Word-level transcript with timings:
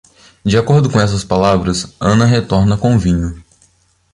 De 0.43 0.57
acordo 0.57 0.89
com 0.89 0.99
essas 0.99 1.23
palavras, 1.23 1.93
Ana 1.99 2.25
retorna 2.25 2.75
com 2.75 2.97
vinho. 2.97 3.39